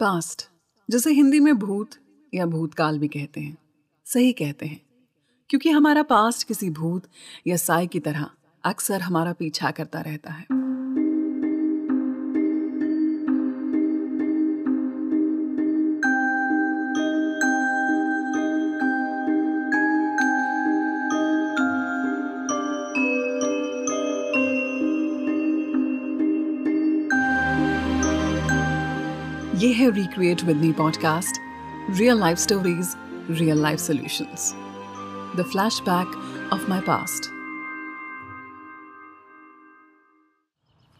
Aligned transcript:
Past, 0.00 0.48
जिसे 0.90 1.12
हिंदी 1.12 1.40
में 1.40 1.58
भूत 1.58 1.90
या 2.34 2.46
भूतकाल 2.46 2.98
भी 2.98 3.08
कहते 3.08 3.40
हैं, 3.40 3.58
सही 4.04 4.32
कहते 4.32 4.66
हैं। 4.66 4.80
क्योंकि 5.50 5.70
हमारा 5.70 6.02
पास्ट 6.02 6.48
किसी 6.48 6.70
भूत 6.70 7.02
या 7.46 7.56
साय 7.56 7.86
की 7.86 8.00
तरह 8.00 8.30
अक्सर 8.64 9.00
हमारा 9.00 9.32
पीछा 9.32 9.70
करता 9.70 10.00
रहता 10.00 10.32
है। 10.32 10.59
ये 29.60 29.72
है 29.72 29.90
recreate 29.90 30.42
with 30.42 30.56
me 30.56 30.72
podcast 30.72 31.36
real 31.98 32.18
life 32.18 32.38
stories 32.38 32.94
real 33.30 33.58
life 33.58 33.78
solutions 33.78 34.52
the 35.36 35.44
flashback 35.52 36.06
of 36.52 36.70
my 36.70 36.80
past 36.80 37.24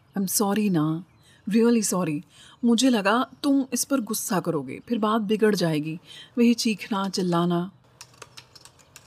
I 0.07 0.21
am 0.21 0.25
sorry 0.25 0.69
ना. 0.69 1.03
रियली 1.49 1.83
सॉरी 1.83 2.23
मुझे 2.65 2.89
लगा 2.89 3.27
तुम 3.43 3.65
इस 3.73 3.83
पर 3.83 4.01
गुस्सा 4.01 4.39
करोगे, 4.39 4.79
फिर 4.87 4.97
बात 4.97 5.21
बिगड़ 5.21 5.55
जाएगी। 5.55 5.99
वही 6.37 6.53
चीखना, 6.53 7.09
चिल्लाना। 7.09 7.71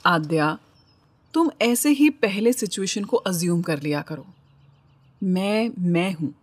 आद्या, 0.05 0.57
तुम 1.33 1.51
ऐसे 1.61 1.89
ही 1.89 2.09
पहले 2.09 2.53
सिचुएशन 2.53 3.03
को 3.03 3.17
अज्यूम 3.17 3.61
कर 3.61 3.81
लिया 3.81 4.01
करो। 4.01 4.25
मैं 5.23 5.71
मैं 5.79 6.13
हूँ। 6.13 6.33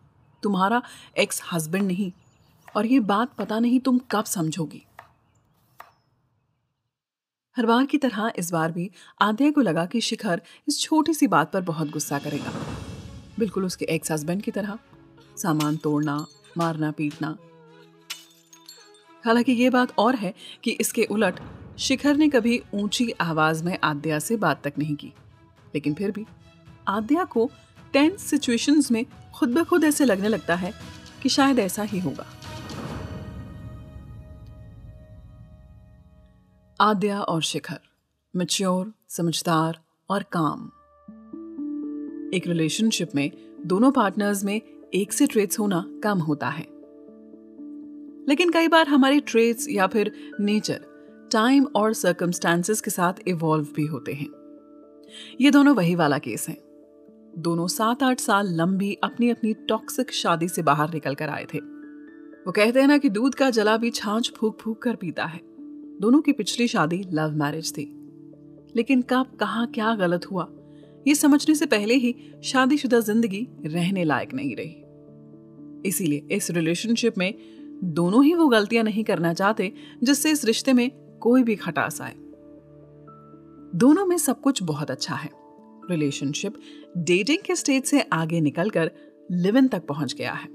तुम्हारा 0.42 0.82
एक्स 1.18 1.42
हस्बैंड 1.52 1.87
नहीं। 1.87 2.12
और 2.76 2.86
ये 2.86 3.00
बात 3.00 3.34
पता 3.34 3.58
नहीं 3.58 3.80
तुम 3.80 3.98
कब 3.98 4.24
समझोगी। 4.24 4.86
हर 7.56 7.66
बार 7.66 7.87
की 7.87 7.98
तरह 7.98 8.32
इस 8.37 8.51
बार 8.51 8.73
भी 8.73 8.90
आद्या 9.23 9.51
को 9.51 9.60
लगा 9.60 9.87
कि 9.87 10.01
शिखर 10.01 10.42
इस 10.68 10.80
छोटी 10.80 11.14
सी 11.14 11.26
बात 11.26 11.52
पर 11.52 11.60
बहुत 11.60 11.90
गुस्सा 11.90 12.18
करेगा। 12.18 12.52
बिल्कुल 13.38 13.64
उसके 13.64 13.84
एक्स 13.84 14.12
हस्बैंड 14.12 14.42
की 14.42 14.51
तरह, 14.51 14.79
सामान 15.37 15.76
तोड़ना, 15.76 16.26
मारना, 16.59 16.90
पीटना। 16.90 17.37
हालाँकि 19.24 19.52
ये 19.52 19.70
बात 19.70 19.98
और 19.98 20.16
है 20.16 20.34
कि 20.64 20.70
इसके 20.70 21.04
उलट 21.04 21.40
शिखर 21.79 22.16
ने 22.16 22.29
कभी 22.29 22.62
ऊँची 22.74 23.10
आवाज़ 23.10 23.64
में 23.64 23.79
आद्या 23.84 24.18
से 24.18 24.36
बात 24.36 24.64
तक 24.64 24.73
नहीं 24.79 24.96
की। 24.96 25.12
लेकिन 25.74 25.95
फिर 25.95 26.10
भी 26.10 26.26
आद्या 26.88 27.24
को 27.24 27.51
टेंस 27.92 28.23
सिचुएशंस 28.23 28.90
में 28.90 29.07
खुद 29.34 29.48
ब 29.48 29.64
खुद 29.64 29.84
ऐसे 29.84 30.04
लगने 30.04 30.29
लगता 30.29 30.54
है 30.54 30.73
कि 31.23 31.29
शायद 31.29 31.59
ऐसा 31.59 31.82
ही 31.82 31.98
होगा। 31.98 32.41
आद्या 36.83 37.21
और 37.21 37.43
शिखर 37.43 37.79
मच्योर 38.37 38.93
समझदार 39.09 39.80
और 40.11 40.23
काम 40.23 40.66
एक 42.35 42.47
रिलेशनशिप 42.47 43.11
में 43.15 43.30
दोनों 43.66 43.93
पार्टनर्स 43.93 44.45
में 44.45 44.61
एक 44.95 45.13
से 45.13 45.27
ट्रेड्स 45.27 45.59
होना 45.59 45.85
कम 46.05 46.19
होता 46.19 46.49
है। 46.49 46.63
लेकिन 48.29 48.51
कई 48.51 48.69
बार 48.69 48.88
हमारे 48.88 49.21
ट्रेड्स 49.21 49.69
या 49.71 49.87
फिर 49.87 50.13
नेचर 50.41 50.85
टाइम 51.33 51.65
और 51.65 51.93
सर्कमस्टांसेस 51.93 52.80
के 52.80 52.91
साथ 52.91 53.29
इवॉल्व 53.29 53.66
भी 53.77 53.87
होते 53.87 54.13
हैं। 54.13 54.29
ये 55.41 55.51
दोनों 55.51 55.77
वही 55.77 55.95
वाला 55.95 56.19
केस 56.19 56.49
है। 56.49 56.57
दोनों 57.38 57.66
सात 57.66 58.03
आठ 58.03 58.21
साल 58.21 58.55
लंबी 58.55 58.99
अपनी 59.05 59.30
अपनी 59.30 59.55
टॉक्सिक 59.55 60.13
शादी 60.13 60.49
से 60.49 60.63
बाहर 60.63 60.93
निकल 60.95 61.15
कर 61.15 61.29
आए 61.29 61.47
थे। 61.55 61.59
वो 62.47 62.53
कहते 62.53 62.80
हैं 62.80 62.88
ना 62.88 62.99
कि 62.99 63.09
दूध 63.09 63.35
का 63.35 63.51
जला 63.51 63.77
भी 63.77 63.91
छाछ 63.91 64.33
फूक 64.37 64.59
फूक 64.60 64.83
कर 64.83 64.97
पीता 64.97 65.25
है। 65.25 65.51
दोनों 66.03 66.20
की 66.20 66.32
पिछली 66.32 66.69
शादी 66.69 67.04
लव 67.12 67.31
मैरिज 67.31 67.72
थी। 67.72 67.82
लेकिन 68.76 69.03
कब, 69.03 69.26
कहा, 69.41 69.66
क्या 69.66 69.94
गलत 69.94 70.31
हुआ, 70.31 70.48
ये 71.08 71.14
समझने 71.14 71.54
से 71.54 71.66
पहले 71.66 71.94
ही 71.94 72.14
शादीशुदा 72.44 73.00
ज़िंदगी 73.00 73.48
रहने 73.66 74.04
लायक 74.04 74.34
नहीं 74.34 74.56
रही। 74.56 75.88
इसीलिए 75.88 76.28
इस 76.30 76.50
रिलेशनशिप 76.50 77.18
में 77.18 77.34
दोनों 77.84 78.24
ही 78.24 78.34
वो 78.34 78.48
गलतियाँ 78.48 78.84
नहीं 78.84 79.04
करना 79.04 79.34
चाहते, 79.34 79.72
जिससे 80.04 80.30
इस 80.30 80.44
रिश्ते 80.44 80.72
में 80.72 80.91
कोई 81.20 81.42
भी 81.42 81.56
खटास 81.56 82.00
आए। 82.00 82.14
दोनों 83.74 84.06
में 84.06 84.18
सब 84.18 84.41
कुछ 84.41 84.62
बहुत 84.62 84.91
अच्छा 84.91 85.14
है। 85.14 85.30
रिलेशनशिप 85.91 86.54
डेटिंग 86.98 87.38
के 87.38 87.56
स्टेज 87.56 87.84
से 87.84 88.00
आगे 88.00 88.41
निकलकर 88.41 88.91
लिव 89.30 89.56
इन 89.56 89.68
तक 89.68 89.86
पहुँच 89.86 90.14
गया 90.14 90.32
है। 90.32 90.48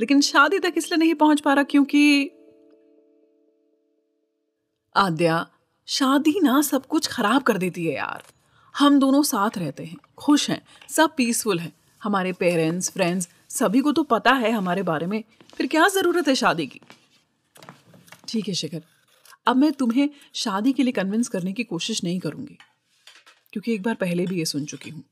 लेकिन 0.00 0.20
शादी 0.20 0.58
तक 0.58 0.74
इसलिए 0.76 0.98
नहीं 0.98 1.14
पहुँच 1.14 1.40
पा 1.40 1.52
रहा 1.52 1.64
क्योंकि 1.64 2.30
आद्या, 4.94 5.46
शादी 5.88 6.38
ना 6.42 6.60
सब 6.62 6.86
कुछ 6.86 7.06
खराब 7.06 7.42
कर 7.42 7.58
देती 7.58 7.84
है 7.86 7.94
यार। 7.94 8.22
हम 8.74 8.98
दोनों 9.00 9.22
साथ 9.22 9.56
रहते 9.58 9.84
हैं, 9.84 9.96
खुश 10.18 10.48
हैं, 10.50 10.60
सब 10.88 11.14
पीसफुल 11.16 11.58
हैं। 11.58 11.72
हमारे 12.02 12.32
पेरेंट्स 12.32 12.90
फ्रेंड्स 12.90 13.28
सभी 13.50 13.80
को 13.80 13.92
तो 13.92 14.02
पता 14.02 14.32
है 14.32 14.50
हमारे 14.50 14.82
बारे 14.82 15.06
में, 15.06 15.22
फिर 15.54 15.66
क्या 15.66 15.86
ज़रूरत 15.88 16.28
है 16.28 16.34
शादी 16.34 16.66
की? 16.66 16.80
ठीक 18.28 18.48
है 18.48 18.54
शिखर, 18.54 18.82
अब 19.46 19.56
मैं 19.56 19.72
तुम्हें 19.72 20.08
शादी 20.34 20.72
के 20.72 20.82
लिए 20.82 20.92
कन्विंस 20.92 21.28
करने 21.28 21.52
की 21.52 21.64
कोशिश 21.64 22.02
नहीं 22.04 22.18
करूँगी, 22.20 22.58
क्योंकि 23.52 23.74
एक 23.74 23.82
बार 23.82 23.94
पहले 23.94 24.26
भी 24.26 24.38
ये 24.38 24.44
सुन 24.44 24.64
चुकी 24.64 24.90
हूँ। 24.90 25.02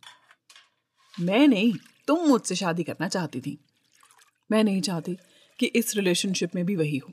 मैं 1.14 1.46
नहीं, 1.48 1.72
तुम 2.08 2.26
मुझसे 2.28 2.54
शादी 2.54 2.82
करना 2.82 3.08
चाहती 3.08 3.40
थी। 3.40 3.58
मैं 4.50 4.62
नहीं 4.64 4.80
चाहती 4.80 5.16
कि 5.58 5.66
इस 5.66 5.96
रिलेशनशिप 5.96 6.54
में 6.54 6.64
भी 6.66 6.76
वही 6.76 6.96
हो। 6.98 7.12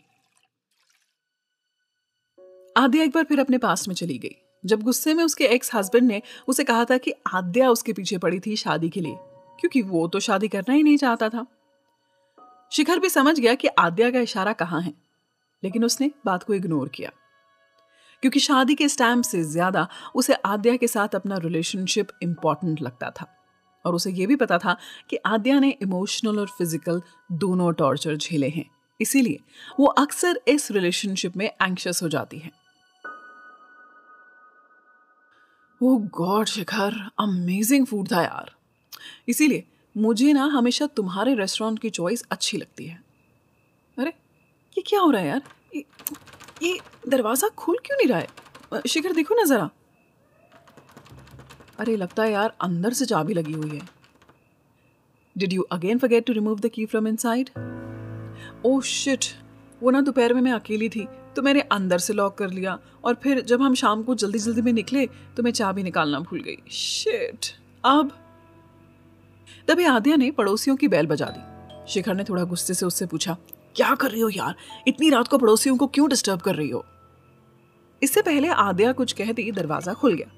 आद्या 2.77 3.03
एक 3.03 3.11
बार 3.11 3.23
फिर 3.23 3.39
अपने 3.39 3.57
पास 3.57 3.87
में 3.87 3.95
चली 3.95 4.17
गई। 4.17 4.35
जब 4.63 4.81
गुस्से 4.83 5.13
में 5.13 5.23
उसके 5.23 5.45
एक्स 5.45 5.73
हस्बैंड 5.75 6.07
ने 6.07 6.21
उसे 6.47 6.63
कहा 6.63 6.85
था 6.85 6.97
कि 6.97 7.13
आद्या 7.27 7.69
उसके 7.69 7.93
पीछे 7.93 8.17
पड़ी 8.17 8.39
थी 8.39 8.55
शादी 8.55 8.89
के 8.89 9.01
लिए, 9.01 9.15
क्योंकि 9.59 9.81
वो 9.83 10.07
तो 10.07 10.19
शादी 10.19 10.47
करना 10.47 10.73
ही 10.73 10.83
नहीं 10.83 10.97
चाहता 10.97 11.29
था। 11.29 11.45
शिखर 12.71 12.99
भी 12.99 13.09
समझ 13.09 13.39
गया 13.39 13.53
कि 13.55 13.67
आद्या 13.79 14.09
का 14.11 14.19
इशारा 14.19 14.53
कहाँ 14.53 14.81
है, 14.81 14.93
लेकिन 15.63 15.85
उसने 15.85 16.11
बात 16.25 16.43
को 16.43 16.53
इग्नोर 16.53 16.89
किया। 16.89 17.11
क्योंकि 18.23 18.39
शादी 18.39 18.75
के 18.75 18.87
स्टैम्प 18.89 19.25
से 19.25 19.43
ज़्यादा 19.45 19.87
उसे 20.15 20.33
आद्या 20.35 20.75
के 20.75 20.87
साथ 20.87 21.15
अपना 21.15 21.37
रिलेशनशिप 21.37 22.07
इंपॉर्टेंट 22.23 22.81
लगता 22.81 23.09
था, 23.11 23.27
और 23.85 23.95
उसे 23.95 24.11
यह 24.11 24.27
भी 24.27 24.35
पता 24.35 24.57
था 24.57 24.77
कि 25.09 25.17
आद्या 25.17 25.59
ने 25.59 25.69
इमोशनल 25.81 26.39
और 26.39 26.47
फ़िज़िकल 26.49 27.01
दोनों 27.33 27.71
टॉर्चर 27.73 28.15
झेले 28.15 28.49
हैं। 28.49 28.65
इसीलिए 28.99 29.39
वो 29.79 29.85
अक्सर 29.97 30.39
इस 30.47 30.71
रिलेशनशिप 30.71 31.35
में 31.37 31.45
एंक्शस 31.45 31.99
हो 32.03 32.09
जाती 32.09 32.37
है। 32.37 32.51
Oh 35.81 35.95
god 36.13 36.47
Shikhar 36.47 36.93
amazing 37.19 37.85
food 37.85 38.11
था 38.11 38.21
यार। 38.21 38.51
इसीलिए 39.29 39.63
मुझे 39.95 40.31
ना 40.33 40.45
हमेशा 40.45 40.85
तुम्हारे 40.87 41.33
रेस्टोरेंट 41.35 41.79
की 41.79 41.89
चॉइस 41.89 42.23
अच्छी 42.31 42.57
लगती 42.57 42.85
है। 42.85 42.99
अरे 43.97 44.09
ये 44.77 44.83
क्या 44.87 44.99
हो 44.99 45.11
रहा 45.11 45.21
है 45.21 45.27
यार? 45.27 45.41
ये, 45.75 45.83
ये 46.63 46.79
दरवाज़ा 47.09 47.49
खुल 47.57 47.77
क्यों 47.85 47.97
नहीं 47.97 48.07
रहा 48.07 48.19
है? 48.19 48.81
शिखर 48.87 49.13
देखो 49.13 49.35
ना 49.35 49.43
ज़रा। 49.43 49.69
अरे 51.79 51.95
लगता 51.95 52.23
है 52.23 52.31
यार 52.31 52.55
अंदर 52.61 52.93
से 52.93 53.05
चाबी 53.05 53.33
लगी 53.33 53.53
हुई 53.53 53.69
है। 53.69 53.81
Did 55.35 55.53
you 55.53 55.61
again 55.71 55.97
forget 55.97 56.25
to 56.25 56.33
remove 56.33 56.59
the 56.59 56.69
key 56.69 56.85
from 56.85 57.07
inside 57.07 57.49
oh 58.65 58.81
shit 58.83 59.25
वो 59.81 59.91
ना 59.91 60.01
दोपहर 60.01 60.33
में 60.33 60.41
मैं 60.41 60.51
अकेली 60.51 60.89
थी। 60.89 61.07
तो 61.37 61.41
मैंने 61.41 61.61
अंदर 61.71 61.97
से 61.99 62.13
लॉक 62.13 62.37
कर 62.37 62.49
लिया 62.49 62.77
और 63.03 63.13
फिर 63.23 63.41
जब 63.43 63.61
हम 63.61 63.73
शाम 63.75 64.03
को 64.03 64.15
जल्दी 64.15 64.39
जल्दी 64.39 64.61
में 64.61 64.71
निकले 64.73 65.05
तो 65.37 65.43
मैं 65.43 65.51
चाबी 65.53 65.83
निकालना 65.83 66.19
भूल 66.21 66.41
गई। 66.41 66.57
शिट 66.71 67.45
अब 67.83 68.11
तभी 69.67 69.85
आद्या 69.85 70.15
ने 70.15 70.29
पड़ोसियों 70.33 70.75
की 70.75 70.87
बैल 70.87 71.07
बजा 71.07 71.25
दी। 71.27 71.91
शिखर 71.91 72.15
ने 72.15 72.23
थोड़ा 72.23 72.43
गुस्से 72.45 72.73
से 72.73 72.85
उससे 72.85 73.05
पूछा, 73.05 73.37
क्या 73.75 73.93
कर 73.95 74.11
रही 74.11 74.21
हो 74.21 74.29
यार? 74.29 74.55
इतनी 74.87 75.09
रात 75.09 75.27
को 75.27 75.37
पड़ोसियों 75.37 75.77
को 75.77 75.87
क्यों 75.87 76.09
डिस्टर्ब 76.09 76.41
कर 76.41 76.55
रही 76.55 76.69
हो? 76.69 76.83
इससे 78.01 78.21
पहले 78.21 78.47
आद्या 78.49 78.91
कुछ 78.93 79.13
कहती 79.13 79.51
दरवाज़ा 79.51 79.93
खुल 79.93 80.13
गया। 80.13 80.31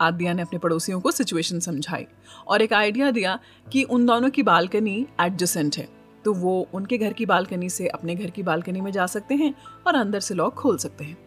आद्या 0.00 0.32
ने 0.32 0.42
अपने 0.42 0.58
पड़ोसियों 0.58 1.00
को 1.00 1.10
सिचुएशन 1.10 1.60
समझाई 1.60 2.06
और 2.46 2.62
एक 2.62 2.72
आइडिया 2.72 3.10
दिया 3.10 3.38
कि 3.72 3.82
उन 3.84 4.06
दोनों 4.06 4.30
की 4.30 4.42
बालकनी 4.42 5.06
एडजसेंट 5.20 5.76
है। 5.76 5.88
तो 6.24 6.34
वो 6.34 6.68
उनके 6.74 6.98
घर 6.98 7.12
की 7.12 7.26
बालकनी 7.26 7.70
से 7.70 7.88
अपने 7.88 8.14
घर 8.14 8.30
की 8.30 8.42
बालकनी 8.42 8.80
में 8.80 8.92
जा 8.92 9.06
सकते 9.06 9.34
हैं 9.34 9.54
और 9.86 9.94
अंदर 9.94 10.20
से 10.20 10.34
लॉक 10.34 10.54
खोल 10.54 10.78
सकते 10.78 11.04
हैं। 11.04 11.18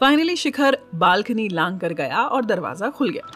फाइनली 0.00 0.36
शिखर 0.36 0.78
बालकनी 0.94 1.48
लांग 1.48 1.80
कर 1.80 1.92
गया 1.92 2.22
और 2.22 2.44
दरवाज़ा 2.44 2.90
खुल 2.90 3.10
गया। 3.10 3.30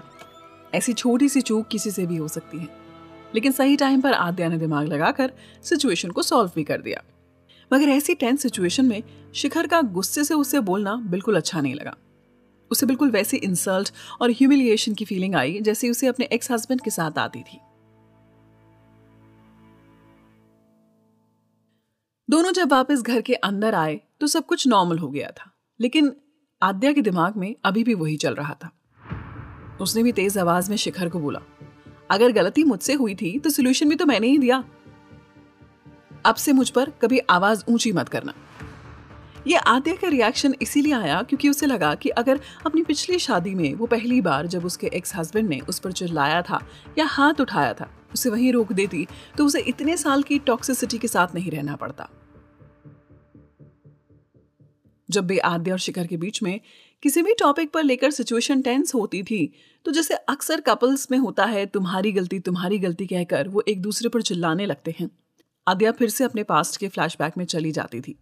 ऐसी 0.74 0.92
छोटी 0.92 1.28
सी 1.28 1.40
चूक 1.40 1.68
किसी 1.68 1.90
से 1.90 2.06
भी 2.06 2.16
हो 2.16 2.28
सकती 2.28 2.58
है। 2.58 2.68
लेकिन 3.34 3.52
सही 3.52 3.76
टाइम 3.76 4.00
पर 4.00 4.12
आद्या 4.12 4.48
ने 4.48 4.58
दिमाग 4.58 4.86
लगाकर 4.86 5.32
सिचुएशन 5.62 6.10
को 6.10 6.22
सॉल्व 6.22 6.50
भी 6.54 6.64
कर 6.64 6.80
दिया। 6.80 7.02
मगर 7.72 7.88
ऐसी 7.88 8.14
टेंस 8.14 8.42
सिचुएशन 8.42 8.84
में 8.84 9.02
शिखर 9.34 9.66
का 9.66 9.82
गुस्से 9.82 10.24
से 10.24 10.34
उससे 10.34 10.60
बोलना 10.60 10.96
बिल्कुल 10.96 11.36
अच्छा 11.36 11.60
नहीं 11.60 11.74
लगा। 11.74 11.96
उसे 12.70 12.86
बिल्कुल 12.86 13.10
वैसी 13.10 13.36
इंसल्ट 13.36 13.92
और 14.20 14.30
ह्यूमिलिएशन 14.30 14.94
की 14.94 15.04
फीलिंग 15.04 15.34
आई, 15.34 15.60
जैसे 15.60 15.90
उसे 15.90 16.06
अपने 16.06 16.28
एक्स 16.32 16.50
हस्बैंड 16.50 16.80
के 16.80 16.90
साथ 16.90 17.18
आती 17.18 17.40
थी। 17.40 17.58
दोनों 22.36 22.50
जब 22.52 22.72
वापस 22.72 23.02
घर 23.02 23.20
के 23.20 23.34
अंदर 23.34 23.74
आए 23.74 24.00
तो 24.20 24.26
सब 24.26 24.46
कुछ 24.46 24.66
नॉर्मल 24.68 24.98
हो 24.98 25.08
गया 25.08 25.30
था। 25.30 25.50
लेकिन 25.80 26.12
आद्या 26.62 26.92
के 26.92 27.02
दिमाग 27.02 27.36
में 27.36 27.54
अभी 27.64 27.84
भी 27.84 27.94
वही 27.94 28.16
चल 28.16 28.34
रहा 28.34 28.54
था। 28.54 28.70
उसने 29.80 30.02
भी 30.02 30.12
तेज 30.12 30.36
आवाज़ 30.38 30.68
में 30.70 30.76
शिखर 30.76 31.08
को 31.08 31.20
बोला, 31.20 31.40
अगर 32.10 32.32
गलती 32.32 32.64
मुझसे 32.64 32.94
हुई 32.94 33.14
थी 33.14 33.38
तो 33.38 33.50
सोल्यूशन 33.50 33.88
भी 33.88 33.96
तो 33.96 34.06
मैंने 34.06 34.26
ही 34.26 34.38
दिया। 34.38 34.62
अब 36.26 36.34
से 36.34 36.52
मुझ 36.52 36.68
पर 36.70 36.90
कभी 37.02 37.18
आवाज़ 37.18 37.64
ऊँची 37.68 37.92
मत 37.92 38.08
करना। 38.08 38.34
ये 39.46 39.56
आद्या 39.56 39.94
का 39.94 40.08
रिएक्शन 40.08 40.54
इसीलिए 40.62 40.94
आया 40.94 41.22
क्योंकि 41.22 41.48
उसे 41.48 41.66
लगा 41.66 41.94
कि 41.94 42.08
अगर 42.08 42.40
अपनी 42.66 42.82
पिछली 42.82 43.18
शादी 43.18 43.54
में 43.54 43.74
वो 43.74 43.86
पहली 43.86 44.20
बार 44.20 44.46
जब 44.46 44.64
उसके 44.64 44.90
एक्स 44.94 45.16
हस्बैंड 45.16 45.48
ने 45.48 45.60
उस 45.60 45.78
पर 45.78 45.92
चिल्लाया 45.92 46.42
था 46.42 46.60
या 46.98 47.04
हाथ 47.06 47.40
उठाया 47.40 47.72
था, 47.72 47.90
उसे 48.14 48.30
वहीं 48.30 48.52
रोक 48.52 48.72
देती 48.72 49.06
तो 49.38 49.46
उसे 49.46 49.60
इतने 49.64 49.96
साल 49.96 50.22
की 50.22 50.38
टॉक्सिसिटी 50.38 50.98
के 50.98 51.08
साथ 51.08 51.34
नहीं 51.34 51.50
रहना 51.50 51.76
पड़ता। 51.76 52.08
जब 55.10 55.26
भी 55.26 55.38
आद्या 55.38 55.74
और 55.74 55.78
शिखर 55.78 56.06
के 56.06 56.16
बीच 56.16 56.42
में 56.42 56.60
किसी 57.02 57.22
भी 57.22 57.34
टॉपिक 57.34 57.70
पर 57.70 57.82
लेकर 57.82 58.10
सिचुएशन 58.10 58.62
टेंस 58.62 58.94
होती 58.94 59.22
थी 59.22 59.52
तो 59.86 59.92
जैसे 59.92 60.14
अक्सर 60.14 60.60
कपल्स 60.60 61.10
में 61.10 61.18
होता 61.18 61.44
है, 61.44 61.66
तुम्हारी 61.66 62.12
गलती 62.12 62.38
तुम्हारी 62.38 62.78
गलती 62.78 63.06
कहकर 63.06 63.48
वो 63.48 63.62
एक 63.68 63.82
दूसरे 63.82 64.08
पर 64.08 64.22
चिल्लाने 64.22 64.66
लगते 64.66 64.94
हैं। 65.00 65.10
आद्या 65.66 65.92
फिर 65.92 66.10
से 66.10 66.24
अपने 66.24 66.42
पास्ट 66.42 66.76
के 66.76 66.88
फ्लैशबैक 66.88 67.38
में 67.38 67.44
चली 67.44 67.72
जाती 67.72 68.00
थी। 68.00 68.18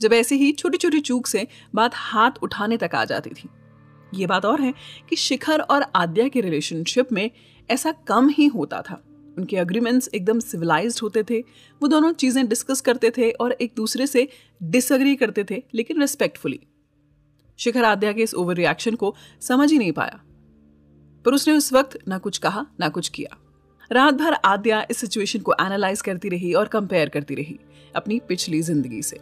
जब 0.00 0.12
ऐसे 0.12 0.34
ही 0.34 0.52
छोटी 0.52 0.78
छोटी 0.78 1.00
चूक 1.00 1.26
से 1.26 1.46
बात 1.74 1.90
हाथ 1.94 2.42
उठाने 2.42 2.76
तक 2.76 2.90
आ 2.94 3.04
जाती 3.04 3.30
थी। 3.30 3.48
ये 4.14 4.26
बात 4.26 4.44
और 4.44 4.60
है 4.60 4.72
कि 5.08 5.16
शिखर 5.16 5.60
और 5.60 5.84
आद्या 5.94 6.28
के 6.28 6.40
रिलेशनशिप 6.40 7.12
में 7.12 7.30
ऐसा 7.70 7.92
कम 8.08 8.28
ही 8.28 8.46
होता 8.46 8.82
था। 8.82 9.02
उनके 9.38 9.56
अग्रीमेंट्स 9.56 10.08
एकदम 10.14 10.40
सिविलाइज 10.40 10.98
होते 11.02 11.22
थे, 11.22 11.40
वो 11.80 11.88
दोनों 11.88 12.12
चीज़ें 12.12 12.46
डिस्कस 12.48 12.80
करते 12.80 13.10
थे 13.10 13.30
और 13.30 13.52
एक 13.52 13.72
दूसरे 13.76 14.06
से 14.06 14.28
डिसअग्री 14.60 15.14
करते 15.16 15.44
थे, 15.44 15.62
लेकिन 15.74 16.00
रिस्पेक्टफुली 16.00 16.60
शिखर 17.58 17.84
आद्या 17.84 18.12
के 18.12 18.22
इस 18.22 18.34
ओवर 18.34 18.56
रिएक्शन 18.56 18.94
को 18.94 19.14
समझ 19.40 19.70
ही 19.72 19.78
नहीं 19.78 19.92
पाया। 19.92 20.20
पर 21.24 21.34
उसने 21.34 21.54
उस 21.54 21.72
वक्त 21.72 21.98
ना 22.08 22.18
कुछ 22.18 22.38
कहा, 22.38 22.66
ना 22.80 22.88
कुछ 22.88 23.08
किया। 23.08 23.36
रात 23.90 24.14
भर 24.14 24.32
आद्या 24.34 24.86
इस 24.90 24.96
सिचुएशन 24.96 25.40
को 25.40 25.52
एनालाइज 25.60 26.00
करती 26.00 26.28
रही 26.28 26.52
और 26.54 26.68
कंपेयर 26.68 27.08
करती 27.08 27.34
रही 27.34 27.58
अपनी 27.96 28.20
पिछली 28.28 28.60
ज़िंदगी 28.62 29.02
से। 29.02 29.20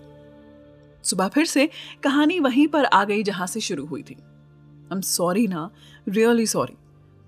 सुबह 1.04 1.28
फिर 1.28 1.44
से 1.44 1.68
कहानी 2.02 2.38
वहीं 2.40 2.66
पर 2.68 2.84
आ 2.84 3.04
गई 3.04 3.22
जहाँ 3.22 3.46
से 3.46 3.60
शुरू 3.60 3.86
हुई 3.86 4.02
थी। 4.02 4.14
आई 4.14 4.96
एम 4.96 5.00
सॉरी 5.00 5.46
ना 5.46 5.70
रियली 6.08 6.46
सॉरी 6.46 6.76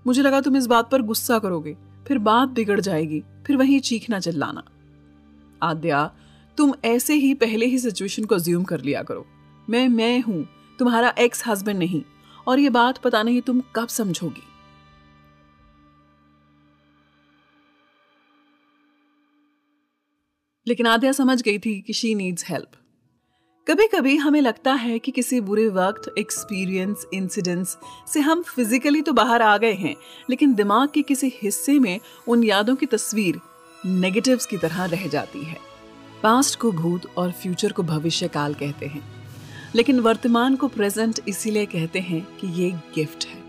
मुझे 0.05 0.21
लगा 0.21 0.41
तुम 0.41 0.57
इस 0.57 0.65
बात 0.67 0.89
पर 0.91 1.01
गुस्सा 1.01 1.39
करोगे। 1.39 1.75
फिर 2.07 2.17
बात 2.17 2.49
बिगड़ 2.49 2.79
जाएगी, 2.79 3.23
फिर 3.47 3.57
वही 3.57 3.79
चीखना 3.79 4.19
चिल्लाना। 4.19 4.63
आद्या, 5.63 6.15
तुम 6.57 6.73
ऐसे 6.85 7.13
ही 7.13 7.33
पहले 7.33 7.65
ही 7.65 7.79
सिचुएशन 7.79 8.25
को 8.25 8.39
ज्यूम 8.39 8.63
कर 8.63 8.81
लिया 8.81 9.03
करो। 9.03 9.27
मैं 9.69 9.87
मैं 9.87 10.21
हूँ, 10.21 10.47
तुम्हारा 10.79 11.13
एक्स 11.19 11.47
हस्बैंड 11.47 11.79
नहीं, 11.79 12.03
और 12.47 12.59
ये 12.59 12.69
बात 12.69 12.97
पता 12.97 13.23
नहीं 13.23 13.41
तुम 13.41 13.61
कब 13.75 13.87
समझोगी। 13.87 14.43
लेकिन 20.67 20.87
आद्या 20.87 21.11
समझ 21.11 21.41
गई 21.41 21.59
थी 21.59 21.81
कि 21.81 21.93
शी 21.93 22.15
नीड्स 22.15 22.49
हेल्प 22.49 22.71
कभी 23.67 23.85
कभी 23.87 24.15
हमें 24.17 24.39
लगता 24.41 24.73
है 24.73 24.97
कि 24.99 25.11
किसी 25.11 25.39
बुरे 25.41 25.67
वक्त 25.69 26.09
एक्सपीरियंस 26.17 27.05
इंसिडेंट्स 27.13 27.77
से 28.13 28.19
हम 28.19 28.41
फिजिकली 28.43 29.01
तो 29.01 29.13
बाहर 29.13 29.41
आ 29.41 29.57
गए 29.57 29.73
हैं, 29.73 29.95
लेकिन 30.29 30.53
दिमाग 30.53 30.89
के 30.89 31.01
किसी 31.01 31.31
हिस्से 31.35 31.77
में 31.79 31.99
उन 32.27 32.43
यादों 32.43 32.75
की 32.75 32.85
तस्वीर 32.85 33.39
नेगेटिव्स 33.85 34.45
की 34.45 34.57
तरह 34.57 34.83
रह 34.85 35.07
जाती 35.07 35.43
है। 35.43 35.57
पास्ट 36.23 36.59
को 36.59 36.71
भूत 36.71 37.05
और 37.17 37.31
फ्यूचर 37.33 37.71
को 37.71 37.83
भविष्य 37.83 38.27
काल 38.27 38.53
कहते 38.53 38.85
हैं, 38.85 39.01
लेकिन 39.75 39.99
वर्तमान 39.99 40.55
को 40.55 40.67
प्रेजेंट 40.69 41.19
इसीलिए 41.27 41.65
कहते 41.67 41.99
हैं 42.01 42.25
कि 42.37 42.47
ये 42.61 42.71
गिफ्ट 42.95 43.25
है। 43.25 43.39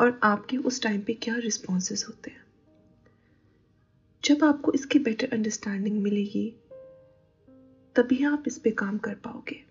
और 0.00 0.20
आपके 0.22 0.56
उस 0.56 0.82
टाइम 0.82 1.00
पे 1.00 1.14
क्या 1.14 1.36
रिस्पॉन्सेस 1.36 2.06
होते 2.08 2.30
हैं। 2.30 2.44
जब 4.24 4.44
आपको 4.44 4.72
इसकी 4.72 4.98
बेटर 4.98 5.28
अंडरस्टैंडिंग 5.32 6.02
मिलेगी 6.02 6.54
तभी 7.96 8.24
आप 8.24 8.44
इस 8.46 8.58
पे 8.58 8.70
काम 8.70 8.98
कर 8.98 9.14
पाओगे। 9.14 9.64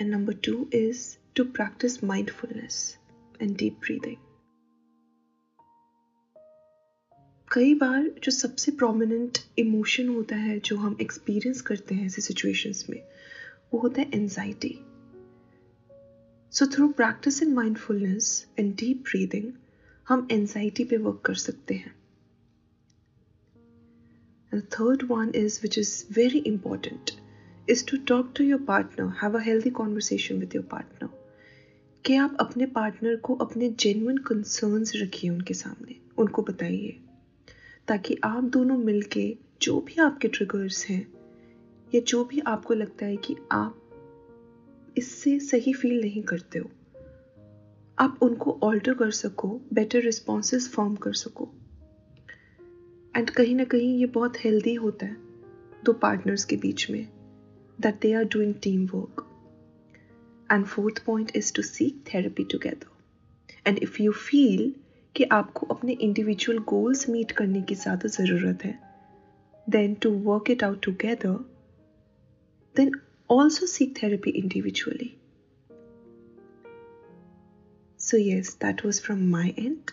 And 0.00 0.10
number 0.10 0.32
two 0.32 0.70
is 0.74 1.16
to 1.34 1.44
practice 1.44 2.04
mindfulness 2.04 2.97
and 3.42 3.56
deep 3.56 3.78
breathing 3.80 4.16
कई 7.52 7.74
बार 7.74 8.08
जो 8.24 8.32
सबसे 8.32 8.72
प्रोमिनेंट 8.72 9.38
इमोशन 9.58 10.08
होता 10.08 10.36
है 10.36 10.58
जो 10.60 10.76
हम 10.76 10.96
एक्सपीरियंस 11.00 11.60
करते 11.60 11.94
हैं 11.94 12.06
ऐसे 12.06 12.22
सिचुएशंस 12.22 12.86
में 12.90 13.02
वो 13.72 13.80
होता 13.80 14.00
है 14.00 14.10
anxiety 14.14 14.78
so 16.52 16.66
through 16.66 16.88
practice 16.88 17.42
in 17.42 17.54
mindfulness 17.54 18.46
and 18.58 18.74
deep 18.76 19.02
breathing 19.02 19.52
हम 20.08 20.28
एनजाइटी 20.32 20.84
पे 20.84 20.96
वर्क 20.96 21.20
कर 21.24 21.34
सकते 21.34 21.74
हैं. 21.74 21.94
The 24.52 24.60
third 24.62 25.02
one 25.08 25.32
is, 25.34 25.56
which 25.62 25.76
is 25.76 25.90
very 26.18 26.40
important, 26.46 27.10
is 27.68 27.82
to 27.82 27.98
talk 28.10 28.32
to 28.34 28.44
your 28.44 28.58
partner, 28.58 29.08
have 29.20 29.34
a 29.34 29.42
healthy 29.42 29.70
conversation 29.70 30.38
with 30.40 30.54
your 30.54 30.62
partner. 30.62 31.10
कि 32.04 32.14
आप 32.14 32.36
अपने 32.40 32.66
partner 32.66 33.16
को 33.16 33.34
अपने 33.34 33.68
जेन्युइन 33.70 34.18
कंसर्न्स 34.18 34.92
रखिए 34.96 35.30
उनके 35.30 35.54
सामने। 35.54 35.96
उनको 36.18 36.42
बताइए। 36.42 37.00
ताकि 37.88 38.18
आप 38.24 38.44
दोनों 38.44 38.78
मिलके 38.78 39.36
जो 39.62 39.80
भी 39.80 40.00
आपके 40.00 40.28
ट्रिगर्स 40.28 40.86
हैं, 40.86 41.12
या 41.94 42.00
जो 42.00 42.24
भी 42.24 42.40
आपको 42.40 42.74
लगता 42.74 43.06
है 43.06 43.16
कि 43.16 43.36
आप 43.52 43.80
इससे 44.98 45.40
सही 45.40 45.72
फील 45.72 46.00
नहीं 46.00 46.22
करते 46.22 46.58
हो, 46.58 46.70
आप 47.98 48.18
उनको 48.22 48.58
ऑल्टर 48.62 48.94
कर 48.94 49.10
सको 49.10 49.60
बेटर 49.72 50.00
रिस्पॉन्सेस 50.00 50.68
फॉर्म 50.68 50.94
कर 50.94 51.12
सको। 51.12 51.48
एंड 53.16 53.30
कहीं 53.30 53.54
ना 53.54 53.64
कहीं 53.64 53.98
ये 53.98 54.06
बहुत 54.06 54.44
हेल्दी 54.44 54.74
होता 54.74 55.06
है 55.06 55.16
दो 55.84 55.92
पार्टनर्स 55.92 56.44
के 56.44 56.56
बीच 56.56 56.90
में 56.90 57.08
that 57.80 58.00
they 58.00 58.12
are 58.12 58.24
doing 58.24 58.54
team 58.54 58.86
work 58.86 59.27
and 60.52 60.64
fourth 60.66 61.04
point 61.04 61.32
is 61.36 61.52
to 61.54 61.62
seek 61.62 62.04
therapy 62.14 62.44
together 62.44 63.66
and 63.66 63.78
if 63.78 64.02
you 64.02 64.12
feel 64.12 64.72
कि 65.14 65.24
आपको 65.24 65.66
अपने 65.66 65.92
इंडिविजुअल 65.92 66.58
गोल्स 66.58 67.08
मीट 67.08 67.32
करने 67.32 67.62
की 67.62 67.74
ज़्यादा 67.74 68.08
ज़रूरत 68.08 68.64
है 68.64 68.78
then 69.70 69.94
to 69.94 70.10
work 70.10 70.50
it 70.50 70.64
out 70.64 70.82
together 70.82 71.36
then 72.76 72.92
also 73.30 73.66
seek 73.66 74.02
therapy 74.02 74.30
individually 74.30 75.14
so 78.00 78.16
yes 78.16 78.56
that 78.62 78.84
was 78.84 79.02
from 79.02 79.30
my 79.30 79.54
end 79.58 79.90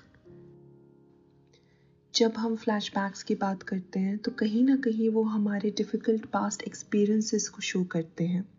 जब 2.14 2.34
हम 2.38 2.56
फ्लैशबैक्स 2.56 3.24
की 3.24 3.36
बात 3.36 3.64
करते 3.64 4.00
हैं 4.00 4.18
तो 4.18 4.32
कहीं 4.32 4.64
ना 4.64 4.76
कहीं 4.76 5.10
वो 5.10 5.24
हमारे 5.24 5.70
डिफ़िकल्ट 5.70 6.26
पास्ट 6.26 6.64
एक्सपीरियंसेस 6.64 7.48
को 7.50 7.62
शो 7.62 7.84
करते 7.84 8.24
हैं। 8.24 8.55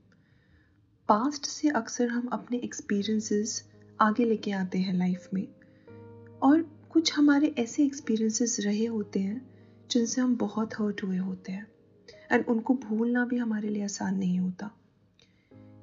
पास्ट 1.09 1.47
से 1.47 1.69
अक्सर 1.69 2.09
हम 2.09 2.27
अपने 2.27 2.59
एक्सपीरियंसेस 2.59 3.69
आगे 4.01 4.25
लेके 4.25 4.51
आते 4.51 4.79
हैं 4.79 4.95
लाइफ 4.95 5.29
में। 5.35 5.49
और 6.43 6.63
कुछ 6.63 7.15
हमारे 7.15 7.55
ऐसे 7.59 7.85
एक्सपीरियंसेस 7.85 8.61
रहे 8.61 8.87
होते 8.87 9.21
हैं, 9.21 9.51
जिनसे 9.91 10.21
हम 10.21 10.37
बहुत 10.37 10.75
हर्ट 10.75 11.03
हुए 11.05 11.17
होते 11.17 11.53
हैं। 11.53 11.67
एंड 12.33 12.45
उनको 12.49 12.75
भूलना 12.75 13.25
भी 13.25 13.37
हमारे 13.37 13.69
लिए 13.69 13.85
आसान 13.85 14.17
नहीं 14.17 14.39
होता। 14.41 14.71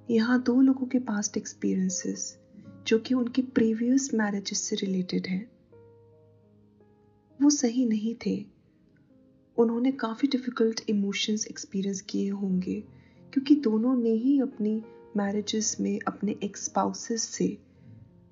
यहाँ 0.10 0.44
दो 0.44 0.62
लोगों 0.62 0.88
के 0.88 1.00
पास्ट 1.00 1.38
एक्सपीरियंसेस 1.38 2.40
जो 2.88 3.00
कि 3.00 3.14
उनकी 3.14 3.42
प्रीवियस 3.42 4.14
मैरिजेस 4.14 4.62
से 4.62 4.76
रिलेटेड 4.76 5.28
हैं। 5.28 5.52
वो 7.42 7.50
सही 7.50 7.86
नहीं 7.86 8.16
थे। 8.26 8.46
उन्होंने 9.58 9.92
काफ़ी 9.92 10.28
डिफ़िकल्ट 10.28 10.82
इमोशंस 10.90 11.48
एक्सपीरियंस 11.48 12.02
किए 12.02 12.30
होंगे, 12.30 12.84
क्योंकि 13.34 13.56
दोनों 13.56 13.96
ने 13.98 14.12
ही 14.12 14.40
अपनी 14.40 14.84
मैरिजेस 15.18 15.76
में 15.80 16.00
अपने 16.08 16.36
एक्स 16.44 16.66
स्पाउसेस 16.66 17.24
से 17.30 17.48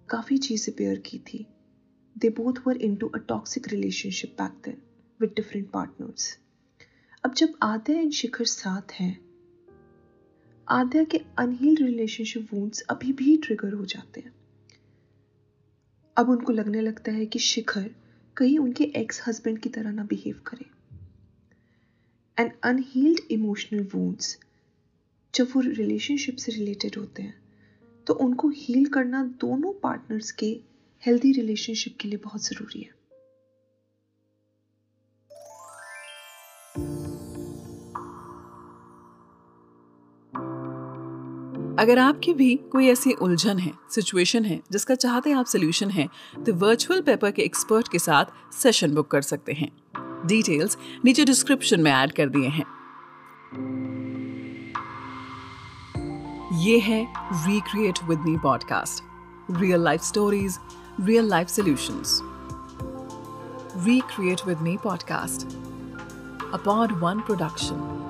काफ़ी 0.10 0.38
चीज़ें 0.38 0.76
पेयर 0.76 0.98
की 1.00 1.20
थी। 1.20 1.46
They 2.16 2.30
both 2.30 2.62
were 2.68 2.78
into 2.96 3.08
a 3.08 3.18
toxic 3.18 3.68
relationship 3.68 4.36
back 4.42 4.62
then 4.66 4.82
with 5.20 5.34
different 5.36 5.70
partners 5.72 6.38
अब 7.24 7.34
जब 7.34 7.54
आद्या 7.64 8.00
एंड 8.00 8.12
शिखर 8.12 8.46
साथ 8.46 8.92
हैं, 8.92 9.18
आद्या 10.68 11.04
के 11.04 11.18
अनहील्ड 11.40 11.82
रिलेशनशिप 11.82 12.48
वूंड्स 12.54 12.82
अभी 12.82 13.14
भी 13.14 13.38
ट्रिगर 13.38 13.74
हो 13.74 13.86
जाते 13.86 14.22
हैं। 14.22 14.34
अब 16.18 16.30
उनको 16.30 16.54
लगने 16.54 16.82
लगता 16.82 17.12
है 17.12 17.26
कि 17.26 17.40
शिखर 17.40 17.90
कहीं 18.38 18.58
उनके 18.60 18.84
एक्स 18.96 19.22
हस्बैंड 19.28 19.60
की 19.60 19.70
तरह 19.70 19.92
ना 19.92 20.04
बिहेव 20.04 20.40
करे। 20.48 20.66
एंड 22.38 22.52
अनहील्ड 22.64 23.20
इमोशनल 23.32 23.88
वूंड्स 23.94 24.38
जब 25.34 25.48
वो 25.56 25.62
रिलेशनशिप 25.62 26.36
से 26.36 26.52
रिलेटेड 26.52 26.98
होते 26.98 27.24
हैं 27.24 27.40
तो 28.08 28.14
उनको 28.14 28.50
हील 28.50 28.86
करना 28.86 29.24
दोनों 29.42 29.74
पार्टनर्स 29.74 30.32
के 30.32 30.48
हेल्दी 31.04 31.32
रिलेशनशिप 31.32 31.98
के 32.02 32.08
लिए 32.08 32.20
बहुत 32.24 32.44
ज़रूरी 32.44 32.82
है। 32.82 33.00
अगर 41.80 42.00
आपकी 42.00 42.34
भी 42.34 42.56
कोई 42.72 42.88
ऐसी 42.88 43.12
उलझन 43.14 43.60
है 43.60 43.72
सिचुएशन 43.92 44.46
है, 44.46 44.60
जिसका 44.72 44.96
चाहते 44.96 45.30
हैं 45.30 45.38
आप 45.38 45.46
सोल्यूशन 45.46 45.90
है 45.90 46.08
तो 46.46 46.54
वर्चुअल 46.56 47.02
पेपर 47.02 47.32
के 47.32 47.42
एक्सपर्ट 47.42 47.88
के 47.88 48.00
साथ 48.00 48.54
सेशन 48.54 48.94
बुक 48.96 49.12
कर 49.12 49.22
सकते 49.22 49.54
हैं। 49.54 49.72
डिटेल्स 50.28 50.78
नीचे 51.06 51.26
डिस्क्रिप्शन 51.26 51.82
में 51.82 51.92
ऐड 51.92 52.12
कर 52.12 52.30
दिए 52.30 52.48
हैं। 52.50 52.66
ये 56.51 56.79
है 56.79 57.13
recreate 57.34 58.00
with 58.03 58.20
me 58.20 58.38
podcast 58.38 59.03
real 59.51 59.81
life 59.81 60.01
stories 60.01 60.58
real 61.01 61.29
life 61.29 61.48
solutions 61.48 62.20
recreate 63.77 64.41
with 64.48 64.62
me 64.62 64.77
podcast 64.84 65.48
a pod 66.53 66.91
one 66.91 67.20
production 67.20 68.00